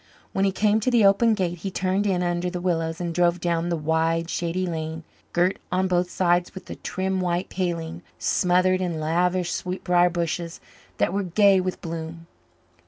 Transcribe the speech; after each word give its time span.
When 0.33 0.45
he 0.45 0.51
came 0.51 0.79
to 0.79 0.89
the 0.89 1.05
open 1.05 1.35
gate 1.35 1.59
he 1.59 1.69
turned 1.69 2.07
in 2.07 2.23
under 2.23 2.49
the 2.49 2.59
willows 2.59 2.99
and 2.99 3.13
drove 3.13 3.39
down 3.39 3.69
the 3.69 3.77
wide, 3.77 4.31
shady 4.31 4.65
lane, 4.65 5.03
girt 5.31 5.59
on 5.71 5.87
both 5.87 6.09
sides 6.09 6.55
with 6.55 6.67
a 6.71 6.75
trim 6.77 7.19
white 7.21 7.49
paling 7.49 8.01
smothered 8.17 8.81
in 8.81 8.99
lavish 8.99 9.51
sweetbriar 9.51 10.09
bushes 10.09 10.59
that 10.97 11.13
were 11.13 11.21
gay 11.21 11.61
with 11.61 11.81
bloom. 11.83 12.25